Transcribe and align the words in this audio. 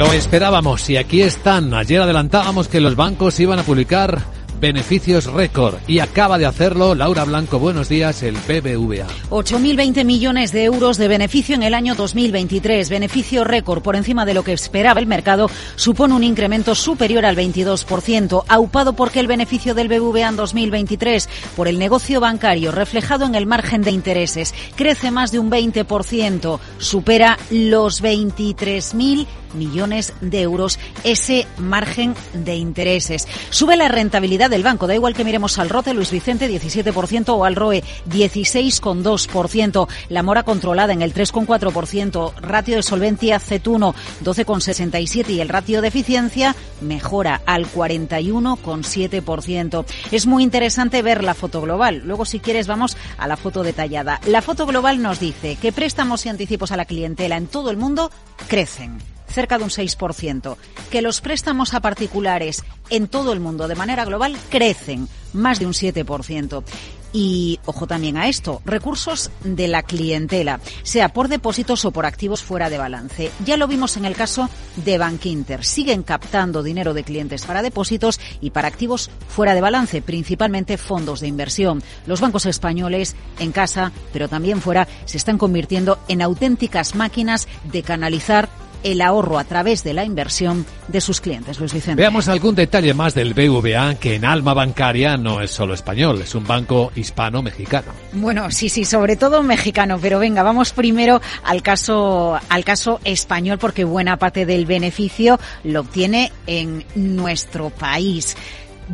Lo 0.00 0.12
esperábamos 0.12 0.88
y 0.90 0.96
aquí 0.96 1.22
están. 1.22 1.74
Ayer 1.74 2.00
adelantábamos 2.00 2.68
que 2.68 2.80
los 2.80 2.94
bancos 2.94 3.40
iban 3.40 3.58
a 3.58 3.64
publicar 3.64 4.22
beneficios 4.60 5.26
récord 5.26 5.74
y 5.88 5.98
acaba 5.98 6.38
de 6.38 6.46
hacerlo 6.46 6.94
Laura 6.94 7.24
Blanco. 7.24 7.58
Buenos 7.58 7.88
días, 7.88 8.22
el 8.22 8.36
BBVA. 8.36 9.08
8.020 9.30 10.04
millones 10.04 10.52
de 10.52 10.64
euros 10.64 10.98
de 10.98 11.08
beneficio 11.08 11.56
en 11.56 11.64
el 11.64 11.74
año 11.74 11.96
2023. 11.96 12.88
Beneficio 12.88 13.42
récord 13.42 13.82
por 13.82 13.96
encima 13.96 14.24
de 14.24 14.34
lo 14.34 14.44
que 14.44 14.52
esperaba 14.52 15.00
el 15.00 15.06
mercado. 15.06 15.50
Supone 15.74 16.14
un 16.14 16.22
incremento 16.22 16.76
superior 16.76 17.24
al 17.24 17.36
22%, 17.36 18.44
aupado 18.46 18.92
porque 18.92 19.18
el 19.18 19.26
beneficio 19.26 19.74
del 19.74 19.88
BBVA 19.88 20.28
en 20.28 20.36
2023 20.36 21.28
por 21.56 21.66
el 21.66 21.76
negocio 21.80 22.20
bancario 22.20 22.70
reflejado 22.70 23.26
en 23.26 23.34
el 23.34 23.46
margen 23.46 23.82
de 23.82 23.90
intereses 23.90 24.54
crece 24.76 25.10
más 25.10 25.32
de 25.32 25.40
un 25.40 25.50
20%, 25.50 26.60
supera 26.78 27.36
los 27.50 28.00
23.000 28.00 29.26
millones 29.54 30.12
de 30.20 30.42
euros 30.42 30.78
ese 31.04 31.46
margen 31.58 32.14
de 32.32 32.56
intereses. 32.56 33.26
Sube 33.50 33.76
la 33.76 33.88
rentabilidad 33.88 34.50
del 34.50 34.62
banco, 34.62 34.86
da 34.86 34.94
igual 34.94 35.14
que 35.14 35.24
miremos 35.24 35.58
al 35.58 35.68
ROTE 35.68 35.94
Luis 35.94 36.10
Vicente 36.10 36.48
17% 36.48 37.30
o 37.30 37.44
al 37.44 37.56
ROE 37.56 37.82
16,2%, 38.08 39.88
la 40.08 40.22
mora 40.22 40.42
controlada 40.42 40.92
en 40.92 41.02
el 41.02 41.14
3,4%, 41.14 42.34
ratio 42.36 42.76
de 42.76 42.82
solvencia 42.82 43.40
C1 43.40 43.94
12,67 44.24 45.30
y 45.30 45.40
el 45.40 45.48
ratio 45.48 45.80
de 45.80 45.88
eficiencia 45.88 46.54
mejora 46.80 47.40
al 47.46 47.66
41,7%. 47.66 49.84
Es 50.10 50.26
muy 50.26 50.42
interesante 50.42 51.02
ver 51.02 51.22
la 51.24 51.34
foto 51.34 51.60
global. 51.60 52.02
Luego 52.04 52.24
si 52.24 52.40
quieres 52.40 52.66
vamos 52.66 52.96
a 53.16 53.28
la 53.28 53.36
foto 53.36 53.62
detallada. 53.62 54.20
La 54.26 54.42
foto 54.42 54.66
global 54.66 55.00
nos 55.02 55.20
dice 55.20 55.56
que 55.56 55.72
préstamos 55.72 56.26
y 56.26 56.28
anticipos 56.28 56.72
a 56.72 56.76
la 56.76 56.84
clientela 56.84 57.36
en 57.36 57.46
todo 57.46 57.70
el 57.70 57.76
mundo 57.76 58.10
crecen 58.48 58.98
cerca 59.38 59.56
de 59.56 59.62
un 59.62 59.70
6%, 59.70 60.56
que 60.90 61.00
los 61.00 61.20
préstamos 61.20 61.72
a 61.72 61.78
particulares 61.78 62.64
en 62.90 63.06
todo 63.06 63.32
el 63.32 63.38
mundo 63.38 63.68
de 63.68 63.76
manera 63.76 64.04
global 64.04 64.36
crecen 64.50 65.08
más 65.32 65.60
de 65.60 65.66
un 65.66 65.74
7%. 65.74 66.64
Y 67.12 67.60
ojo 67.64 67.86
también 67.86 68.16
a 68.16 68.28
esto, 68.28 68.60
recursos 68.64 69.30
de 69.44 69.68
la 69.68 69.82
clientela, 69.84 70.60
sea 70.82 71.10
por 71.10 71.28
depósitos 71.28 71.84
o 71.84 71.90
por 71.92 72.04
activos 72.04 72.42
fuera 72.42 72.68
de 72.68 72.78
balance. 72.78 73.30
Ya 73.46 73.56
lo 73.56 73.68
vimos 73.68 73.96
en 73.96 74.04
el 74.04 74.16
caso 74.16 74.50
de 74.84 74.98
Bankinter. 74.98 75.64
Siguen 75.64 76.02
captando 76.02 76.64
dinero 76.64 76.92
de 76.92 77.04
clientes 77.04 77.46
para 77.46 77.62
depósitos 77.62 78.20
y 78.40 78.50
para 78.50 78.68
activos 78.68 79.08
fuera 79.28 79.54
de 79.54 79.60
balance, 79.60 80.02
principalmente 80.02 80.76
fondos 80.76 81.20
de 81.20 81.28
inversión. 81.28 81.82
Los 82.06 82.20
bancos 82.20 82.44
españoles 82.44 83.14
en 83.38 83.52
casa, 83.52 83.92
pero 84.12 84.28
también 84.28 84.60
fuera, 84.60 84.88
se 85.06 85.16
están 85.16 85.38
convirtiendo 85.38 85.98
en 86.08 86.22
auténticas 86.22 86.96
máquinas 86.96 87.48
de 87.72 87.82
canalizar 87.84 88.48
el 88.82 89.00
ahorro 89.00 89.38
a 89.38 89.44
través 89.44 89.84
de 89.84 89.94
la 89.94 90.04
inversión 90.04 90.66
de 90.88 91.00
sus 91.00 91.20
clientes. 91.20 91.58
Luis 91.58 91.72
Vicente. 91.72 92.00
Veamos 92.00 92.28
algún 92.28 92.54
detalle 92.54 92.94
más 92.94 93.14
del 93.14 93.34
BVA, 93.34 93.96
que 93.96 94.14
en 94.14 94.24
alma 94.24 94.54
bancaria 94.54 95.16
no 95.16 95.40
es 95.40 95.50
solo 95.50 95.74
español, 95.74 96.20
es 96.22 96.34
un 96.34 96.46
banco 96.46 96.92
hispano-mexicano. 96.94 97.92
Bueno, 98.12 98.50
sí, 98.50 98.68
sí, 98.68 98.84
sobre 98.84 99.16
todo 99.16 99.42
mexicano, 99.42 99.98
pero 100.00 100.18
venga, 100.18 100.42
vamos 100.42 100.72
primero 100.72 101.20
al 101.44 101.62
caso, 101.62 102.38
al 102.48 102.64
caso 102.64 103.00
español, 103.04 103.58
porque 103.58 103.84
buena 103.84 104.16
parte 104.18 104.46
del 104.46 104.66
beneficio 104.66 105.38
lo 105.64 105.80
obtiene 105.80 106.32
en 106.46 106.84
nuestro 106.94 107.70
país. 107.70 108.36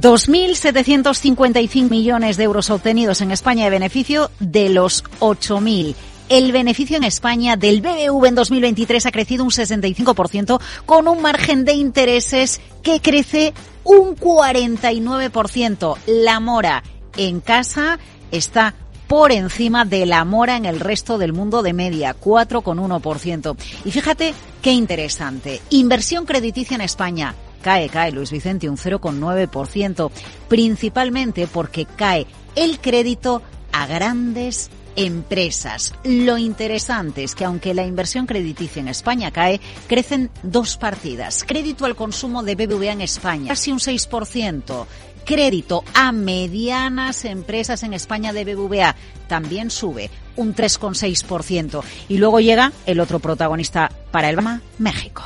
2.755 0.00 1.88
millones 1.88 2.36
de 2.36 2.44
euros 2.44 2.70
obtenidos 2.70 3.20
en 3.20 3.30
España 3.30 3.64
de 3.64 3.70
beneficio 3.70 4.30
de 4.40 4.68
los 4.68 5.04
8.000 5.20 5.94
el 6.28 6.52
beneficio 6.52 6.96
en 6.96 7.04
España 7.04 7.56
del 7.56 7.80
BBV 7.80 8.26
en 8.26 8.34
2023 8.34 9.06
ha 9.06 9.12
crecido 9.12 9.44
un 9.44 9.50
65% 9.50 10.60
con 10.86 11.08
un 11.08 11.22
margen 11.22 11.64
de 11.64 11.74
intereses 11.74 12.60
que 12.82 13.00
crece 13.00 13.52
un 13.84 14.16
49%. 14.16 15.96
La 16.06 16.40
mora 16.40 16.82
en 17.16 17.40
casa 17.40 17.98
está 18.30 18.74
por 19.06 19.32
encima 19.32 19.84
de 19.84 20.06
la 20.06 20.24
mora 20.24 20.56
en 20.56 20.64
el 20.64 20.80
resto 20.80 21.18
del 21.18 21.32
mundo 21.32 21.62
de 21.62 21.72
media, 21.72 22.16
4,1%. 22.18 23.56
Y 23.84 23.90
fíjate 23.90 24.34
qué 24.62 24.72
interesante. 24.72 25.60
Inversión 25.70 26.24
crediticia 26.24 26.74
en 26.74 26.80
España. 26.80 27.34
Cae, 27.62 27.88
cae, 27.88 28.12
Luis 28.12 28.30
Vicente, 28.30 28.68
un 28.68 28.76
0,9%, 28.76 30.10
principalmente 30.48 31.46
porque 31.46 31.86
cae 31.86 32.26
el 32.56 32.78
crédito 32.78 33.42
a 33.72 33.86
grandes 33.86 34.70
empresas. 34.96 35.94
Lo 36.04 36.38
interesante 36.38 37.24
es 37.24 37.34
que 37.34 37.44
aunque 37.44 37.74
la 37.74 37.86
inversión 37.86 38.26
crediticia 38.26 38.80
en 38.80 38.88
España 38.88 39.30
cae, 39.30 39.60
crecen 39.86 40.30
dos 40.42 40.76
partidas. 40.76 41.44
Crédito 41.46 41.84
al 41.84 41.96
consumo 41.96 42.42
de 42.42 42.54
BBVA 42.54 42.92
en 42.92 43.00
España, 43.00 43.48
casi 43.48 43.72
un 43.72 43.78
6%. 43.78 44.86
Crédito 45.24 45.84
a 45.94 46.12
medianas 46.12 47.24
empresas 47.24 47.82
en 47.82 47.94
España 47.94 48.32
de 48.34 48.44
BBVA 48.44 48.94
también 49.26 49.70
sube 49.70 50.10
un 50.36 50.54
3,6%. 50.54 51.82
Y 52.08 52.18
luego 52.18 52.40
llega 52.40 52.72
el 52.84 53.00
otro 53.00 53.20
protagonista 53.20 53.90
para 54.10 54.28
el 54.28 54.38
México. 54.78 55.22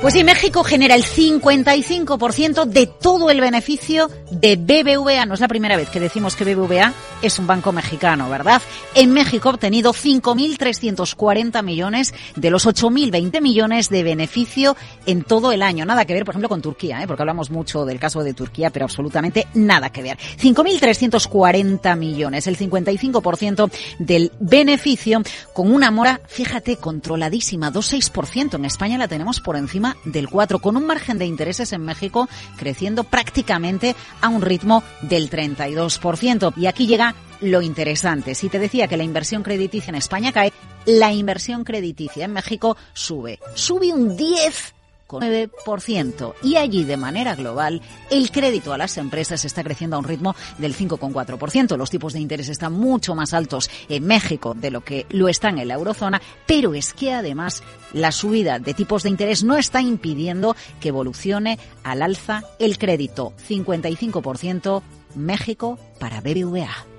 Pues 0.00 0.14
sí, 0.14 0.24
México 0.24 0.64
genera 0.64 0.94
el 0.94 1.04
55% 1.04 2.64
de 2.64 2.86
todo 2.86 3.28
el 3.28 3.38
beneficio 3.38 4.08
de 4.30 4.56
BBVA. 4.56 5.26
No 5.26 5.34
es 5.34 5.40
la 5.40 5.48
primera 5.48 5.76
vez 5.76 5.90
que 5.90 6.00
decimos 6.00 6.36
que 6.36 6.46
BBVA 6.46 6.94
es 7.20 7.38
un 7.38 7.46
banco 7.46 7.70
mexicano, 7.70 8.30
¿verdad? 8.30 8.62
En 8.94 9.12
México 9.12 9.50
ha 9.50 9.52
obtenido 9.52 9.92
5.340 9.92 11.62
millones 11.62 12.14
de 12.34 12.50
los 12.50 12.66
8.020 12.66 13.42
millones 13.42 13.90
de 13.90 14.02
beneficio 14.02 14.74
en 15.04 15.22
todo 15.22 15.52
el 15.52 15.60
año. 15.60 15.84
Nada 15.84 16.06
que 16.06 16.14
ver, 16.14 16.24
por 16.24 16.32
ejemplo, 16.32 16.48
con 16.48 16.62
Turquía, 16.62 17.02
¿eh? 17.02 17.06
porque 17.06 17.22
hablamos 17.22 17.50
mucho 17.50 17.84
del 17.84 18.00
caso 18.00 18.22
de 18.22 18.32
Turquía, 18.32 18.70
pero 18.70 18.86
absolutamente 18.86 19.48
nada 19.52 19.90
que 19.90 20.02
ver. 20.02 20.18
5.340 20.40 21.94
millones, 21.98 22.46
el 22.46 22.56
55% 22.56 23.70
del 23.98 24.32
beneficio 24.40 25.20
con 25.52 25.70
una 25.70 25.90
mora, 25.90 26.22
fíjate, 26.26 26.76
controladísima, 26.78 27.70
2,6%. 27.70 28.54
En 28.54 28.64
España 28.64 28.96
la 28.96 29.08
tenemos 29.08 29.40
por 29.40 29.56
del 30.04 30.28
4, 30.28 30.58
con 30.58 30.76
un 30.76 30.86
margen 30.86 31.18
de 31.18 31.26
intereses 31.26 31.72
en 31.72 31.82
México 31.82 32.28
creciendo 32.56 33.04
prácticamente 33.04 33.94
a 34.20 34.28
un 34.28 34.42
ritmo 34.42 34.82
del 35.02 35.30
32%. 35.30 36.52
Y 36.56 36.66
aquí 36.66 36.86
llega 36.86 37.14
lo 37.40 37.62
interesante. 37.62 38.34
Si 38.34 38.48
te 38.48 38.58
decía 38.58 38.88
que 38.88 38.96
la 38.96 39.04
inversión 39.04 39.42
crediticia 39.42 39.90
en 39.90 39.96
España 39.96 40.32
cae, 40.32 40.52
la 40.86 41.12
inversión 41.12 41.64
crediticia 41.64 42.24
en 42.24 42.32
México 42.32 42.76
sube. 42.92 43.38
Sube 43.54 43.92
un 43.92 44.16
10 44.16 44.74
9%. 45.18 46.34
Y 46.42 46.56
allí, 46.56 46.84
de 46.84 46.96
manera 46.96 47.34
global, 47.34 47.80
el 48.10 48.30
crédito 48.30 48.72
a 48.72 48.78
las 48.78 48.96
empresas 48.98 49.44
está 49.44 49.64
creciendo 49.64 49.96
a 49.96 49.98
un 49.98 50.04
ritmo 50.04 50.36
del 50.58 50.76
5,4%. 50.76 51.76
Los 51.76 51.90
tipos 51.90 52.12
de 52.12 52.20
interés 52.20 52.48
están 52.48 52.72
mucho 52.72 53.14
más 53.14 53.34
altos 53.34 53.70
en 53.88 54.06
México 54.06 54.54
de 54.54 54.70
lo 54.70 54.82
que 54.82 55.06
lo 55.10 55.28
están 55.28 55.58
en 55.58 55.68
la 55.68 55.74
eurozona, 55.74 56.20
pero 56.46 56.74
es 56.74 56.92
que 56.94 57.12
además 57.12 57.62
la 57.92 58.12
subida 58.12 58.58
de 58.58 58.74
tipos 58.74 59.02
de 59.02 59.10
interés 59.10 59.42
no 59.42 59.56
está 59.56 59.80
impidiendo 59.80 60.54
que 60.80 60.88
evolucione 60.88 61.58
al 61.82 62.02
alza 62.02 62.44
el 62.58 62.78
crédito. 62.78 63.32
55% 63.48 64.82
México 65.14 65.78
para 65.98 66.20
BBVA. 66.20 66.89